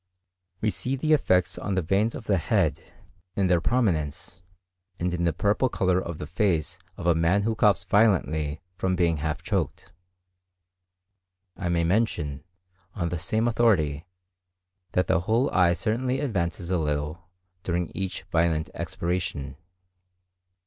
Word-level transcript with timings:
We 0.61 0.71
see 0.71 0.95
the 0.95 1.13
effects 1.13 1.59
on 1.59 1.75
the 1.75 1.83
veins 1.83 2.15
of 2.15 2.25
the 2.25 2.39
head, 2.39 2.81
in 3.35 3.45
their 3.45 3.61
prominence, 3.61 4.41
and 4.99 5.13
in 5.13 5.25
the 5.25 5.31
purple 5.31 5.69
colour 5.69 5.99
of 6.01 6.17
the 6.17 6.25
face 6.25 6.79
of 6.97 7.05
a 7.05 7.13
man 7.13 7.43
who 7.43 7.53
coughs 7.53 7.83
violently 7.83 8.61
from 8.73 8.95
being 8.95 9.17
half 9.17 9.43
choked. 9.43 9.91
I 11.55 11.69
may 11.69 11.83
mention, 11.83 12.43
on 12.95 13.09
the 13.09 13.19
same 13.19 13.47
authority, 13.47 14.07
that 14.93 15.05
the 15.05 15.19
whole 15.19 15.51
eye 15.51 15.73
certainly 15.73 16.19
advances 16.19 16.71
a 16.71 16.79
little 16.79 17.29
during 17.61 17.91
each 17.93 18.23
violent 18.31 18.71
expiration. 18.73 19.55